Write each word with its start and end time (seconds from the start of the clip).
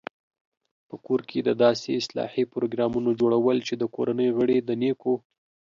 په 0.89 0.95
کور 1.05 1.21
کې 1.29 1.39
د 1.41 1.49
داسې 1.63 1.89
اصلاحي 2.01 2.43
پروګرامونو 2.53 3.09
جوړول 3.19 3.57
چې 3.67 3.73
د 3.77 3.83
کورنۍ 3.95 4.29
غړي 4.37 4.57
د 4.61 4.69
نېکو 4.81 5.13